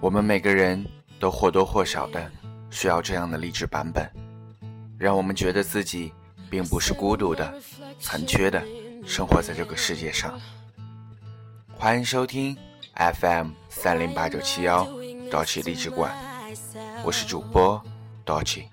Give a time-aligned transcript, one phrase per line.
[0.00, 0.84] 我们每个人
[1.18, 2.30] 都或多或少的
[2.70, 4.10] 需要这样的励志版本，
[4.98, 6.12] 让我们觉得自己
[6.50, 7.54] 并不是孤独的、
[7.98, 8.62] 残缺的，
[9.06, 10.38] 生活在这个世界上。
[11.72, 12.56] 欢迎收听
[12.94, 14.86] FM 三零八九七幺
[15.30, 16.12] Dochi 励志馆，
[17.04, 17.82] 我是主播
[18.26, 18.64] Dochi。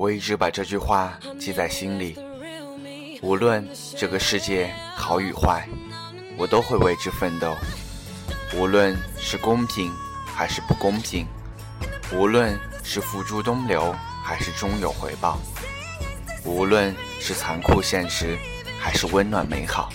[0.00, 2.18] 我一直把这句话记在心里，
[3.20, 3.68] 无论
[3.98, 5.68] 这个世界好与坏，
[6.38, 7.54] 我都会为之奋斗。
[8.56, 9.92] 无论是公平
[10.24, 11.26] 还是不公平，
[12.14, 15.38] 无论是付诸东流还是终有回报，
[16.46, 18.38] 无论是残酷现实
[18.80, 19.90] 还是温暖美好，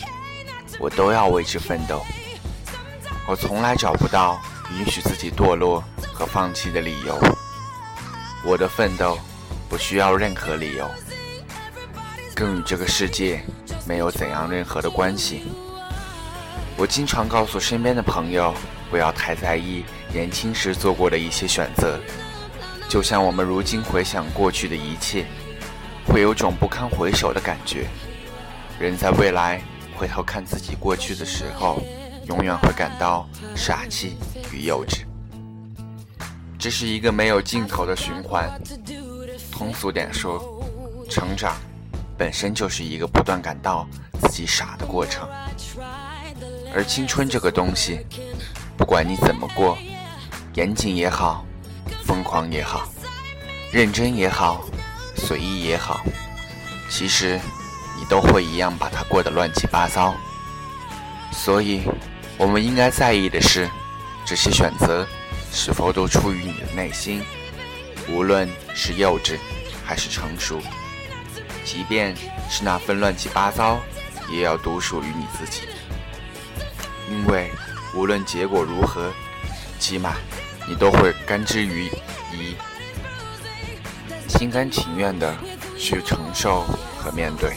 [0.80, 2.06] 我都要为之奋斗。
[3.28, 4.40] 我从来找不到
[4.78, 5.84] 允许自己堕落
[6.14, 7.20] 和放弃的理由。
[8.46, 9.18] 我的奋斗
[9.70, 10.90] 不需要任何理由，
[12.36, 13.44] 更与这个世界
[13.88, 15.44] 没有怎样任何的关系。
[16.78, 18.54] 我经常告诉身边的朋友，
[18.90, 22.00] 不要太在意年轻时做过的一些选择。
[22.88, 25.26] 就像我们如今回想过去的一切，
[26.06, 27.88] 会有种不堪回首的感觉。
[28.80, 29.62] 人在未来
[29.96, 31.82] 回头看自己过去的时候。
[32.28, 34.18] 永远会感到傻气
[34.52, 35.04] 与幼稚，
[36.58, 38.50] 这是一个没有尽头的循环。
[39.58, 40.62] 通俗点说，
[41.10, 41.56] 成长
[42.18, 43.88] 本身就是一个不断感到
[44.20, 45.26] 自己傻的过程。
[46.74, 48.06] 而青春这个东西，
[48.76, 49.78] 不管你怎么过，
[50.56, 51.46] 严谨也好，
[52.04, 52.90] 疯狂也好，
[53.72, 54.66] 认真也好，
[55.16, 56.02] 随意也好，
[56.90, 57.40] 其实
[57.98, 60.14] 你都会一样把它过得乱七八糟。
[61.32, 61.84] 所以。
[62.38, 63.70] 我们应该在意的是，
[64.26, 65.08] 这些选择
[65.54, 67.24] 是否都出于你的内心，
[68.10, 69.38] 无论是幼稚
[69.84, 70.62] 还是成熟，
[71.64, 72.16] 即便
[72.50, 73.80] 是那份乱七八糟，
[74.30, 75.62] 也要独属于你自己。
[77.10, 77.52] 因为
[77.96, 79.12] 无论结果如何，
[79.80, 80.16] 起码
[80.68, 81.86] 你都会甘之于
[82.34, 82.56] 一，
[84.28, 85.36] 心甘情愿的
[85.78, 86.64] 去承受
[86.98, 87.54] 和面对。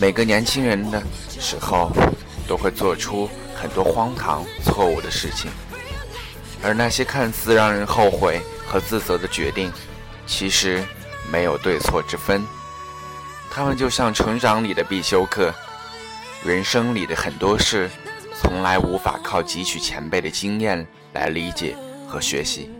[0.00, 1.02] 每个年轻人的
[1.40, 1.90] 时候。
[2.48, 5.50] 都会做出很多荒唐错误的事情，
[6.62, 9.72] 而那些看似让人后悔和自责的决定，
[10.26, 10.84] 其实
[11.32, 12.44] 没有对错之分。
[13.50, 15.52] 他们就像成长里的必修课，
[16.44, 17.90] 人生里的很多事，
[18.36, 21.74] 从来无法靠汲取前辈的经验来理解
[22.06, 22.70] 和学习。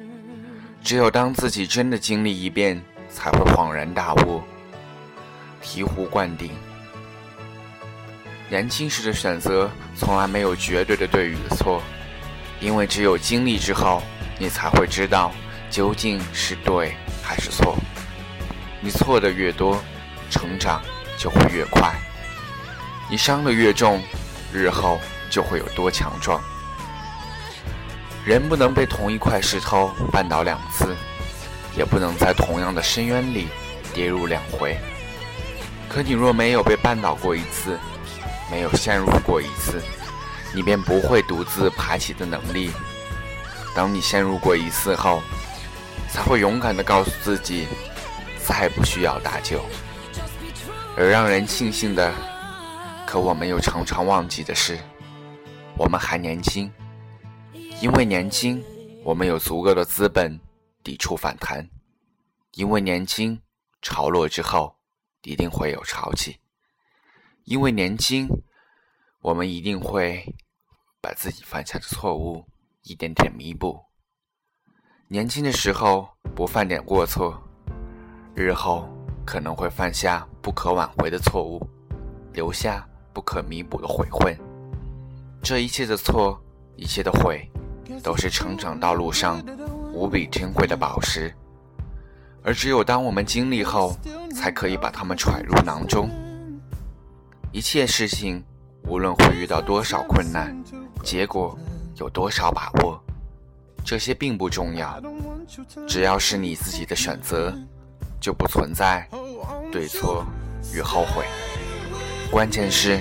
[0.85, 4.43] 只有当自己真的经历一遍，才会恍然大悟，
[5.65, 6.51] 醍醐灌顶。
[8.51, 11.83] 年轻时的选择从来没有绝对的对与错，
[12.61, 14.03] 因为只有经历之后，
[14.39, 15.33] 你才会知道
[15.71, 17.77] 究竟是对还是错。
[18.81, 19.83] 你错的越多，
[20.31, 20.83] 成长
[21.19, 21.93] 就会越快；
[23.11, 24.03] 你伤的越重，
[24.53, 26.41] 日后就会有多强壮。
[28.25, 30.95] 人不能被同一块石头绊倒两次，
[31.77, 33.49] 也不能在同样的深渊里
[33.95, 34.77] 跌入两回。
[35.89, 37.79] 可你若没有被绊倒过一次，
[38.51, 39.83] 没有陷入过一次，
[40.55, 42.71] 你便不会独自爬起的能力。
[43.75, 45.23] 当你陷入过一次后，
[46.19, 47.69] 才会勇敢地告诉自己，
[48.45, 49.65] 再不需要搭救。
[50.97, 52.13] 而让人庆幸的，
[53.07, 54.77] 可我们又常常忘记的是，
[55.77, 56.69] 我们还年轻。
[57.81, 58.61] 因为年轻，
[59.05, 60.41] 我们有足够的资本
[60.83, 61.63] 抵触反弹；
[62.55, 63.41] 因为年轻，
[63.81, 64.75] 潮落之后
[65.23, 66.37] 一定会有潮起。
[67.45, 68.27] 因为年轻，
[69.21, 70.35] 我们一定会
[71.01, 72.45] 把自己犯下的错误
[72.83, 73.88] 一点点弥补。
[75.11, 77.43] 年轻的时候不犯点过错，
[78.35, 78.87] 日后
[79.25, 81.67] 可能会犯下不可挽回的错误，
[82.35, 84.37] 留下不可弥补的悔恨。
[85.43, 86.39] 这一切的错，
[86.77, 87.51] 一切的悔，
[88.03, 89.43] 都是成长道路上
[89.95, 91.35] 无比珍贵的宝石。
[92.43, 93.97] 而只有当我们经历后，
[94.37, 96.11] 才可以把它们揣入囊中。
[97.51, 98.45] 一切事情，
[98.83, 100.55] 无论会遇到多少困难，
[101.03, 101.59] 结果
[101.97, 103.03] 有多少把握，
[103.89, 105.03] 这些并不重要。
[105.89, 107.57] 只要是你自己的选择，
[108.21, 109.09] 就不存在
[109.73, 110.27] 对错
[110.75, 111.25] 与后悔。
[112.31, 113.01] 关键是，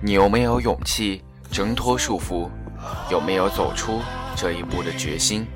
[0.00, 2.48] 你有没有勇气挣脱束缚，
[3.10, 4.00] 有没有走出
[4.34, 5.46] 这一步的决心。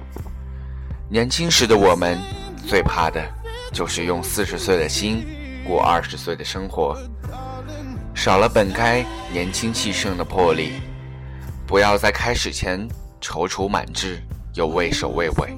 [1.08, 2.18] 年轻时的我们，
[2.66, 3.26] 最怕的
[3.72, 5.26] 就是用四十岁的心
[5.66, 6.94] 过二十岁的生活。
[8.14, 9.02] 少了本该
[9.32, 10.72] 年轻气盛的魄力，
[11.66, 12.86] 不要在开始前
[13.22, 14.20] 踌躇满志
[14.56, 15.56] 又畏首畏尾。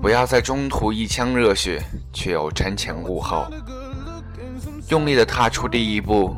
[0.00, 1.82] 不要在中途一腔热血，
[2.12, 3.46] 却又瞻前顾后，
[4.88, 6.34] 用力的踏出第一步，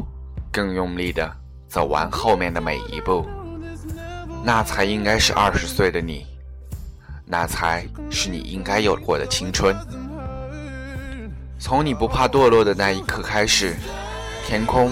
[0.50, 1.30] 更用力的
[1.68, 3.26] 走完后面的每一步，
[4.42, 6.26] 那才应该是二十岁的你，
[7.26, 9.76] 那才是你应该有过的青春。
[11.58, 13.74] 从你不怕堕落的那一刻开始，
[14.46, 14.90] 天空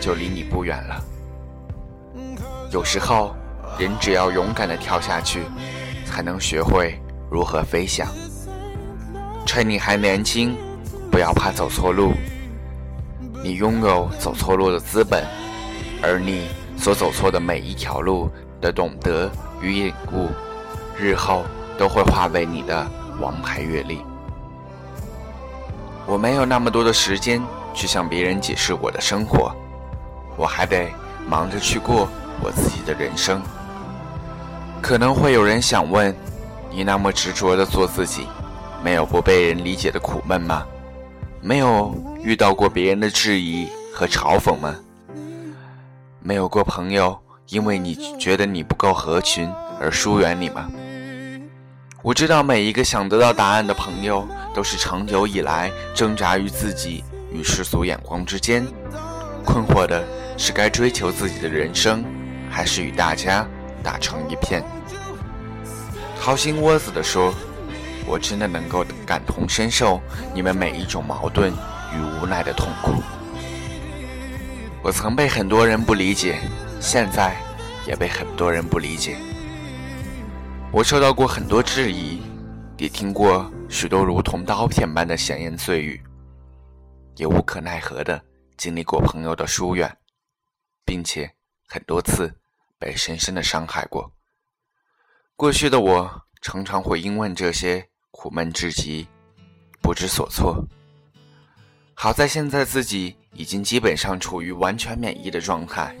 [0.00, 1.04] 就离你不远了。
[2.70, 3.36] 有时候，
[3.78, 5.42] 人只要勇敢的跳下去，
[6.04, 7.00] 才能学会。
[7.30, 8.06] 如何飞翔？
[9.46, 10.54] 趁你还年轻，
[11.10, 12.12] 不要怕走错路。
[13.42, 15.24] 你拥有走错路的资本，
[16.02, 18.30] 而你所走错的每一条路
[18.60, 19.30] 的懂得
[19.60, 20.28] 与领悟，
[20.96, 21.42] 日后
[21.78, 22.86] 都会化为你的
[23.18, 24.00] 王牌阅历。
[26.06, 27.42] 我没有那么多的时间
[27.72, 29.52] 去向别人解释我的生活，
[30.36, 30.92] 我还得
[31.26, 32.08] 忙着去过
[32.42, 33.42] 我自己的人生。
[34.82, 36.14] 可能会有人想问。
[36.74, 38.26] 你那么执着的做自己，
[38.82, 40.66] 没有不被人理解的苦闷吗？
[41.40, 44.74] 没有遇到过别人的质疑和嘲讽吗？
[46.20, 47.18] 没有过朋友
[47.50, 50.66] 因为你觉得你不够合群而疏远你吗？
[52.02, 58.66] 我知道每一个想得到答案的朋友，都是长久以来挣扎于自己与世俗眼光之间，
[59.44, 60.02] 困惑的
[60.38, 62.02] 是该追求自己的人生，
[62.50, 63.46] 还是与大家
[63.82, 64.62] 打成一片。
[66.20, 67.34] 掏心窝子地说，
[68.06, 70.00] 我真的能够感同身受
[70.32, 73.02] 你们每一种矛盾与无奈的痛苦。
[74.82, 76.38] 我曾被很多人不理解，
[76.80, 77.36] 现在
[77.86, 79.16] 也被很多人不理解。
[80.72, 82.20] 我受到过很多质疑，
[82.78, 86.02] 也听过许多如同刀片般的闲言碎语，
[87.16, 88.20] 也无可奈何的
[88.56, 89.96] 经历过朋友的疏远，
[90.84, 91.30] 并且
[91.68, 92.32] 很多次
[92.82, 94.12] 被深深的伤害过。
[95.36, 99.06] 过去的我常常会因为这些苦闷至极，
[99.80, 100.66] 不知所措。
[101.94, 105.96] 好在现在自己已经基本上处于完全免疫的状态，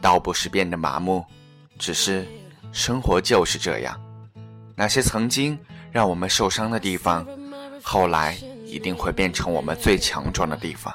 [0.00, 1.22] 倒不是变得麻木，
[1.78, 2.26] 只是
[2.72, 4.00] 生活就是这样。
[4.74, 5.58] 那些曾经
[5.90, 7.26] 让我们受伤的地方，
[7.82, 8.34] 后来
[8.64, 10.94] 一定会变成我们最强壮的地方。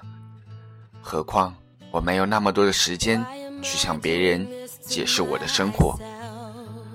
[0.99, 1.55] 何况
[1.91, 3.23] 我没有那么多的时间
[3.61, 4.47] 去向别人
[4.87, 5.99] 解释我的生活。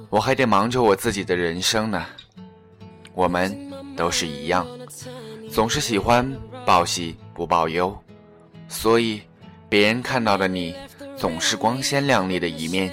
[0.09, 2.05] 我还得忙着我自己的人生呢。
[3.15, 4.67] 我们都是一样，
[5.50, 6.29] 总是喜欢
[6.65, 7.97] 报喜不报忧，
[8.69, 9.21] 所以
[9.69, 10.75] 别人看到的你
[11.17, 12.93] 总是光鲜亮丽的一面，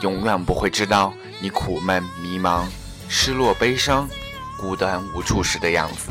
[0.00, 2.66] 永远不会知道你苦闷、迷茫、
[3.08, 4.08] 失落、悲伤、
[4.58, 6.10] 孤单无助时的样子，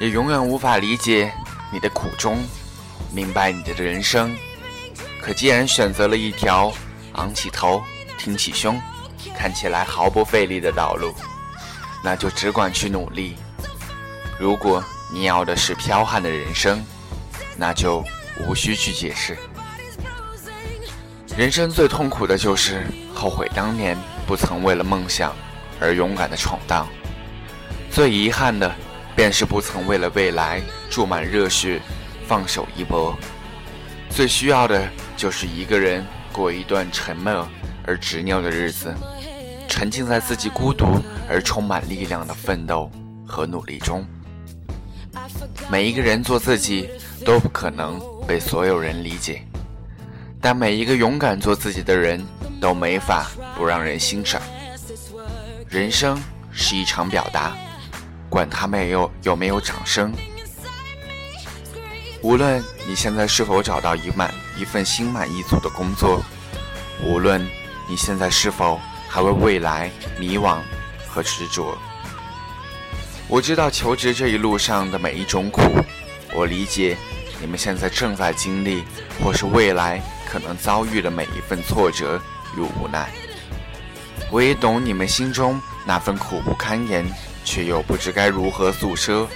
[0.00, 1.32] 也永远无法理解
[1.72, 2.38] 你的苦衷，
[3.12, 4.34] 明白你的人生。
[5.24, 6.70] 可既然选择了一条
[7.14, 7.82] 昂起头。
[8.16, 8.80] 挺起胸，
[9.36, 11.12] 看起来毫不费力的道路，
[12.02, 13.36] 那就只管去努力。
[14.38, 14.82] 如果
[15.12, 16.82] 你要的是剽悍的人生，
[17.54, 18.02] 那就
[18.40, 19.36] 无需去解释。
[21.36, 23.94] 人生最痛苦的就是后悔当年
[24.26, 25.36] 不曾为了梦想
[25.78, 26.88] 而勇敢的闯荡，
[27.90, 28.74] 最遗憾的
[29.14, 31.78] 便是不曾为了未来注满热血
[32.26, 33.14] 放手一搏。
[34.14, 37.46] 最需要的就是一个人过一段沉默。
[37.86, 38.94] 而执拗的日子，
[39.68, 40.86] 沉浸在自己孤独
[41.28, 42.90] 而充满力量的奋斗
[43.26, 44.02] 和努力中。
[45.68, 46.88] 每一个人做自己
[47.26, 49.42] 都不可能被所有人理解，
[50.40, 52.24] 但每一个勇敢做自己的人
[52.58, 54.40] 都没法不让人欣赏。
[55.68, 56.18] 人生
[56.50, 57.54] 是一场表达，
[58.30, 60.10] 管他没有有没有掌声。
[62.24, 66.24] 无论你现在是否找到一满一份心满意足的工作，
[67.04, 67.46] 无论。
[67.86, 70.56] 你现在是否还为未来迷惘
[71.06, 71.76] 和执着？
[73.28, 75.60] 我知道求职这一路上的每一种苦，
[76.32, 76.96] 我理解
[77.42, 78.84] 你们现在正在经历
[79.22, 82.18] 或是未来可能遭遇的每一份挫折
[82.56, 83.10] 与无奈。
[84.30, 87.04] 我也懂你们心中那份苦不堪言，
[87.44, 89.28] 却又不知该如何诉说。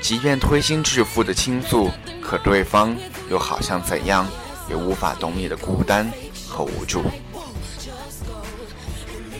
[0.00, 1.90] 即便推心置腹的倾诉，
[2.22, 2.96] 可对方
[3.28, 4.26] 又好像怎样
[4.68, 6.10] 也无法懂你的孤单
[6.48, 7.02] 和无助。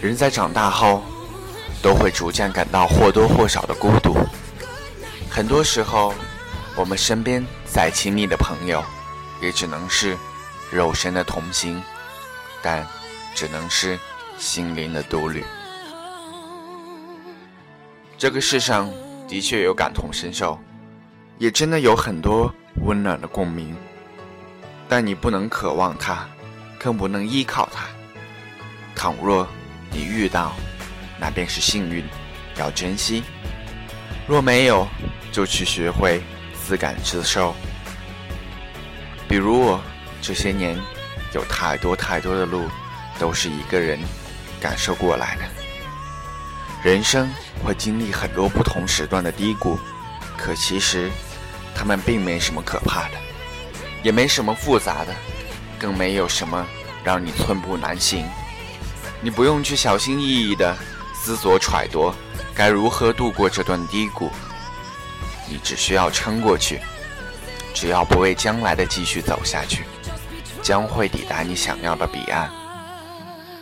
[0.03, 1.03] 人在长大后，
[1.83, 4.17] 都会逐渐感到或多或少的孤独。
[5.31, 6.13] 很多时候，
[6.75, 8.83] 我们身边再亲密的朋友，
[9.41, 10.17] 也只能是
[10.71, 11.83] 肉身的同行，
[12.61, 12.87] 但
[13.35, 13.99] 只能是
[14.39, 15.45] 心灵的独旅。
[18.19, 18.91] 这个世上
[19.29, 20.59] 的确有感同身受，
[21.39, 22.53] 也真的有很多
[22.85, 23.75] 温暖的共鸣，
[24.89, 26.29] 但你不能渴望它，
[26.79, 27.87] 更不能依靠它。
[28.95, 29.47] 倘若，
[29.91, 30.53] 你遇到，
[31.19, 32.05] 那便是幸运；
[32.57, 33.23] 要珍惜；
[34.29, 34.87] 若没有，
[35.33, 36.23] 就去学会
[36.55, 37.55] 自感自受。
[39.29, 39.81] 比如我
[40.23, 40.79] 这些年，
[41.35, 42.63] 有太多太多的路，
[43.19, 43.99] 都是一个人
[44.61, 45.66] 感受过来的。
[46.87, 47.29] 人生
[47.65, 49.77] 会经历很多不同时段的低谷，
[50.37, 51.11] 可其实，
[51.75, 53.19] 他们并没什么可怕的，
[54.05, 55.13] 也没什么复杂的，
[55.81, 56.65] 更没有什么
[57.03, 58.25] 让你寸步难行。
[59.21, 60.77] 你不用去小心翼翼的
[61.13, 62.15] 思索揣度
[62.55, 64.31] 该如何度过这段低谷，
[65.49, 66.81] 你只需要撑过去。
[67.75, 69.83] 只要不为将来的继续走下去，
[70.63, 72.49] 将会抵达你想要的彼岸。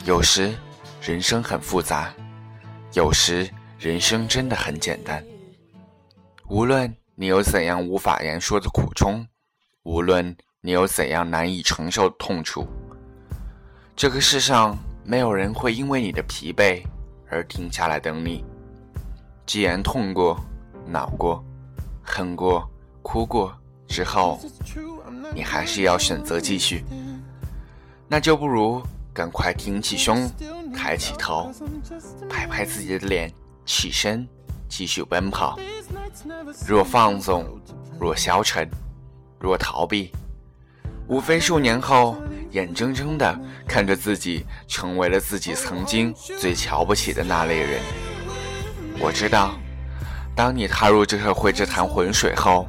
[0.05, 0.55] 有时，
[1.01, 2.13] 人生很复杂；
[2.95, 5.21] 有时，人生真的很简单。
[6.49, 9.27] 无论你有怎样无法言说的苦衷，
[9.83, 12.65] 无论你有怎样难以承受的痛楚，
[13.97, 16.85] 这个世上没有人会因为你的疲惫
[17.29, 18.45] 而停下来等你。
[19.45, 20.39] 既然痛过、
[20.87, 21.45] 恼过、
[22.01, 22.69] 恨过、
[23.03, 23.53] 哭过。
[23.89, 24.41] 之后，
[25.35, 26.85] 你还是要选择继续，
[28.09, 28.83] 那就不如
[29.13, 30.29] 赶快挺起胸，
[30.75, 31.51] 抬起头，
[32.29, 33.33] 拍拍自己的脸，
[33.65, 34.29] 起身，
[34.69, 35.59] 继续奔跑。
[36.67, 37.47] 若放纵，
[37.99, 38.69] 若消沉，
[39.39, 40.13] 若逃避，
[41.09, 42.17] 无非数年后，
[42.51, 47.81] 眼睁睁地看着自己成为了自己曾经最瞧不起的那类人。
[48.99, 49.55] 我知道，
[50.35, 52.67] 当你踏入这社会这潭浑水后。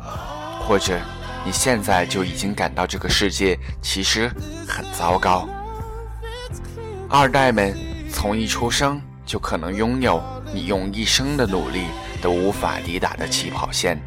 [0.68, 1.00] 或者，
[1.46, 4.28] 你现在就已经感到这个世界其实
[4.68, 5.48] 很糟糕。
[7.08, 7.78] 二代们
[8.16, 11.82] 从一出生就可能拥有你用一生的努力
[12.22, 14.02] 都无法抵达的起跑线。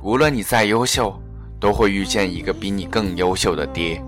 [0.00, 1.20] 无论你再优秀，
[1.58, 4.00] 都会遇见一个比你更优秀的爹。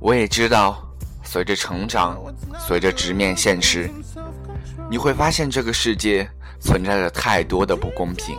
[0.00, 0.82] 我也知道，
[1.22, 2.18] 随着成长，
[2.58, 3.90] 随着直面现实，
[4.90, 6.26] 你会发现这个世界
[6.58, 8.34] 存在着太多的不公平。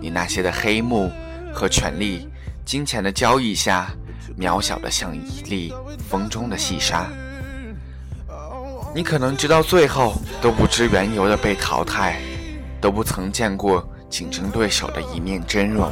[0.00, 1.10] 你那些的黑幕
[1.52, 2.28] 和权力、
[2.64, 3.90] 金钱的交易下，
[4.38, 5.74] 渺小的像一粒
[6.08, 7.10] 风中的细沙。
[8.94, 12.20] 你可能直到最后都不知缘由的被淘汰，
[12.80, 15.90] 都不曾见过竞争对手的一面真容。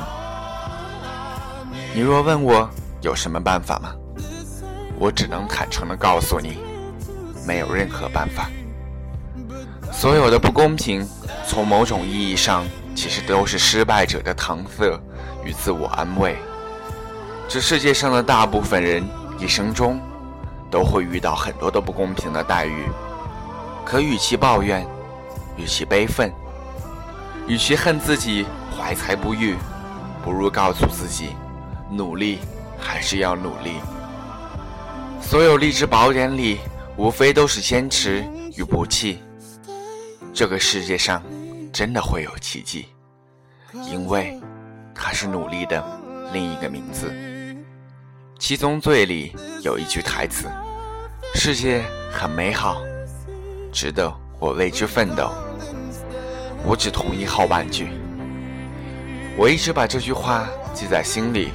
[1.94, 2.68] 你若问我
[3.00, 3.94] 有什么办法吗？
[4.98, 6.58] 我只能坦诚的告诉你，
[7.46, 8.50] 没有任何办法。
[9.92, 11.06] 所有的不公平，
[11.46, 12.64] 从某种意义上。
[12.98, 15.00] 其实都是失败者的搪塞
[15.44, 16.36] 与自我安慰。
[17.48, 19.04] 这世界上的大部分人
[19.38, 20.00] 一生中
[20.70, 22.84] 都会遇到很多的不公平的待遇，
[23.84, 24.86] 可与其抱怨，
[25.56, 26.32] 与其悲愤，
[27.46, 28.46] 与其恨自己
[28.76, 29.56] 怀才不遇，
[30.24, 31.36] 不如告诉自己，
[31.90, 32.38] 努力
[32.78, 33.72] 还是要努力。
[35.20, 36.58] 所有励志宝典里，
[36.96, 38.24] 无非都是坚持
[38.56, 39.22] 与不弃。
[40.32, 41.22] 这个世界上。
[41.70, 42.88] 真的会有奇迹，
[43.84, 44.40] 因为
[44.94, 45.84] 它是努力的
[46.32, 47.12] 另一个名字。
[48.38, 50.46] 七宗罪里有一句台词
[51.34, 52.80] ：“世界很美好，
[53.72, 55.30] 值得我为之奋斗。”
[56.64, 57.88] 我只同意后半句。
[59.36, 61.50] 我一直把这句话记在心里，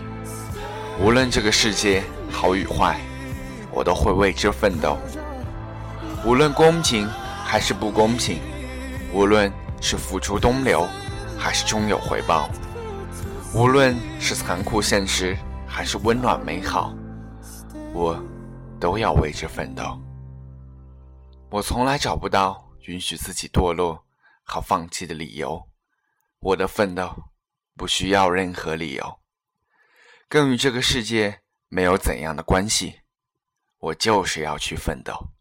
[1.00, 3.00] 无论这个世界好与坏，
[3.72, 4.98] 我都会为之奋斗。
[6.26, 7.08] 无论公平
[7.46, 8.40] 还是不公平，
[9.14, 9.52] 无论。
[9.86, 10.88] 是付出东流，
[11.38, 12.50] 还是终有回报？
[13.54, 15.38] 无论是残酷现实，
[15.76, 16.96] 还是温暖美好，
[17.96, 18.24] 我
[18.80, 20.00] 都要为之奋斗。
[21.50, 24.06] 我从来找不到允许自己堕落
[24.44, 25.68] 和放弃的理由。
[26.38, 27.12] 我的奋斗
[27.76, 29.20] 不需要任何理由，
[30.30, 33.00] 更与这个世界没有怎样的关系。
[33.80, 35.32] 我就是要去奋斗。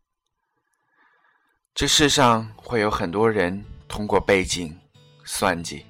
[1.75, 3.62] 这世上会有很多人。
[3.87, 4.75] 通过背景、
[5.23, 5.85] 算计、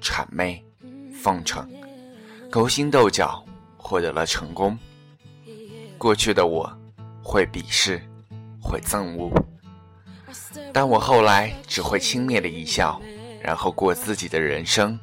[0.00, 0.64] 谄媚、
[1.12, 1.68] 奉承、
[2.48, 3.44] 勾心斗角，
[3.88, 4.78] 获得了成功。
[5.96, 6.70] 过去的我，
[7.22, 8.02] 会鄙视，
[8.60, 9.32] 会憎恶，
[10.74, 13.00] 但我后来只会轻蔑的一笑，
[13.40, 15.00] 然后过自己的人生，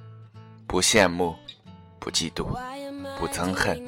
[0.68, 1.36] 不羡慕，
[1.98, 2.46] 不嫉妒，
[3.18, 3.84] 不憎恨。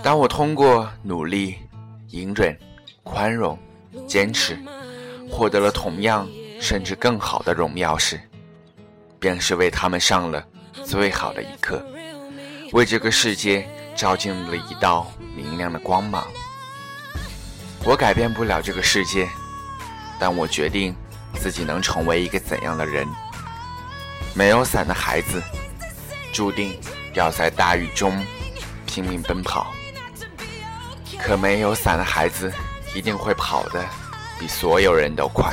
[0.00, 1.56] 当我通过努力、
[2.10, 2.56] 隐忍、
[3.02, 3.58] 宽容、
[4.06, 4.56] 坚持，
[5.28, 6.24] 获得了同样。
[6.60, 8.20] 甚至更好的荣耀时，
[9.20, 10.44] 便是为他们上了
[10.84, 11.86] 最好的一课，
[12.72, 16.26] 为这个世界照进了一道明亮的光芒。
[17.84, 19.28] 我改变不了这个世界，
[20.18, 20.94] 但我决定
[21.40, 23.06] 自己能成为一个怎样的人。
[24.34, 25.42] 没有伞的孩子，
[26.32, 26.78] 注定
[27.14, 28.22] 要在大雨中
[28.86, 29.72] 拼命奔跑；
[31.18, 32.52] 可没有伞的孩子，
[32.94, 33.82] 一定会跑得
[34.38, 35.52] 比所有人都快。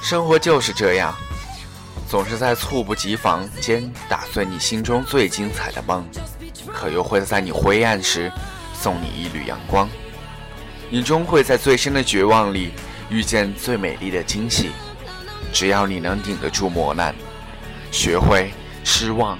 [0.00, 1.12] 生活就是这样，
[2.08, 6.04] 总是在猝不及防间打碎你心中最精彩的梦，
[6.72, 8.32] 可又会在你灰暗时
[8.72, 9.88] 送你一缕阳光。
[10.88, 12.70] 你终会在最深的绝望里
[13.10, 14.70] 遇见最美丽的惊喜。
[15.52, 17.12] 只要你能顶得住磨难，
[17.90, 18.52] 学会
[18.84, 19.36] 失望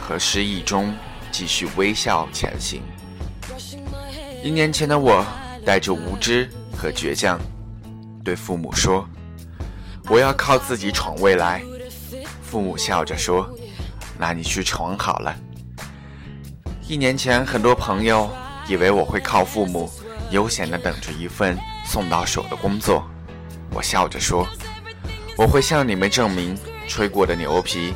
[0.00, 0.94] 和失意中
[1.30, 2.82] 继续微笑前行。
[4.42, 5.24] 一年前的我
[5.64, 7.40] 带着无知和倔强，
[8.22, 9.08] 对父母说
[10.10, 11.62] ：“我要靠自己闯未来。”
[12.52, 13.48] 父母笑着说
[14.20, 15.34] ：“那你去闯好了。”
[16.86, 18.30] 一年前，很多朋友
[18.68, 19.90] 以为我会靠父母
[20.30, 23.08] 悠闲地等着一份送到手的工作，
[23.70, 24.46] 我笑着说。
[25.34, 26.54] 我会向你们证明，
[26.86, 27.94] 吹过的牛皮，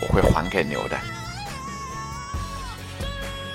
[0.00, 0.98] 我会还给牛的。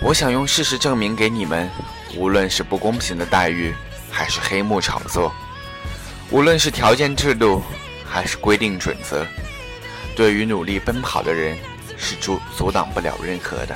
[0.04, 1.68] 我想用事实证明给你们，
[2.16, 3.74] 无论是不公平的待遇，
[4.12, 5.34] 还是黑幕炒作，
[6.30, 7.64] 无论是条件制度，
[8.06, 9.26] 还是规定准则，
[10.16, 11.58] 对于努力奔跑的人，
[11.98, 13.76] 是阻阻挡不了任何的。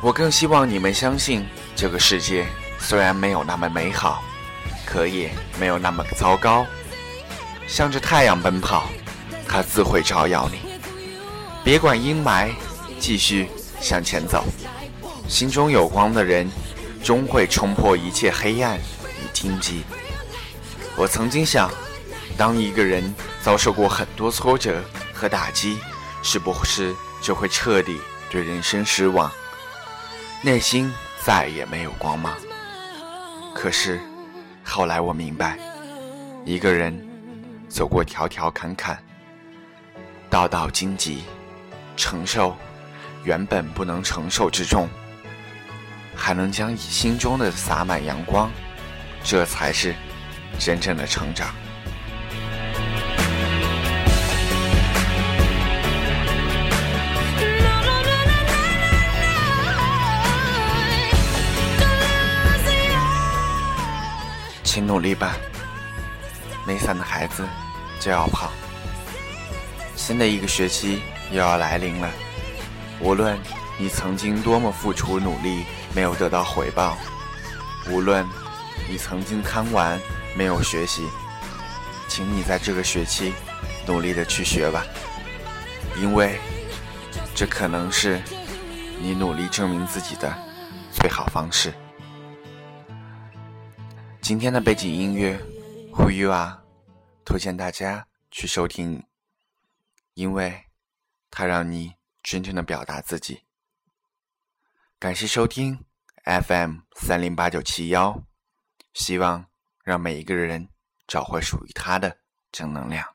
[0.00, 1.46] 我更希望你们相信，
[1.76, 2.46] 这个世界
[2.78, 4.22] 虽然没有那么美好，
[4.84, 6.66] 可也没有那么糟糕。
[7.68, 8.90] 向着太阳奔跑，
[9.46, 10.58] 它自会照耀你。
[11.62, 12.50] 别管阴霾，
[12.98, 13.48] 继续
[13.80, 14.44] 向前走。
[15.28, 16.50] 心中有光的人，
[17.04, 19.84] 终会冲破一切黑暗与荆棘。
[20.96, 21.70] 我曾经想，
[22.36, 25.78] 当一个人遭受过很多挫折和打击，
[26.22, 29.30] 是不是就会彻底对人生失望，
[30.42, 30.92] 内心
[31.24, 32.34] 再也没有光芒？
[33.54, 34.00] 可是
[34.64, 35.58] 后来我明白，
[36.44, 37.08] 一个人。
[37.68, 39.02] 走过条条坎坎，
[40.28, 41.24] 道道荆棘，
[41.96, 42.54] 承受
[43.24, 44.86] 原本不能承受之重，
[46.14, 48.50] 还能将心中的洒满阳光，
[49.24, 49.94] 这才是
[50.58, 51.54] 真正的成长。
[64.72, 65.36] 请努力吧，
[66.66, 67.46] 没伞的孩子。
[68.00, 68.50] 就要跑，
[69.94, 72.10] 新的一个学期又要来临了。
[72.98, 73.38] 无论
[73.78, 76.96] 你曾经多么付出努力，没有得到回报；
[77.90, 78.26] 无论
[78.88, 80.00] 你曾经贪玩，
[80.34, 81.06] 没有学习，
[82.08, 83.34] 请你在这个学期
[83.86, 84.86] 努力的去学吧，
[86.00, 86.40] 因为
[87.34, 88.22] 这可能是
[88.98, 90.34] 你努力证明自己的
[90.90, 91.74] 最好方式。
[94.32, 95.38] 今天的背景音乐
[95.92, 96.58] ，Who You Are。
[97.22, 99.04] 推荐大家去收听，
[100.14, 100.58] 因为
[101.30, 103.42] 它让你真正的表达自己。
[104.98, 105.84] 感谢收听
[106.24, 108.24] FM 三零八九七幺，
[108.94, 109.44] 希望
[109.84, 110.66] 让每一个人
[111.06, 112.16] 找回属于他的
[112.50, 113.06] 正能量。